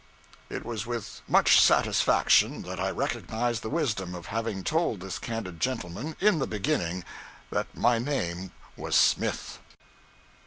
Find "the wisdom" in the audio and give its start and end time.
3.61-4.15